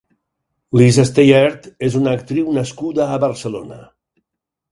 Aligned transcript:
Lza 0.77 1.03
Steyaert 1.09 1.67
és 1.89 1.97
una 2.01 2.15
actriu 2.19 2.49
nascuda 2.57 3.07
a 3.17 3.19
Barcelona. 3.27 3.77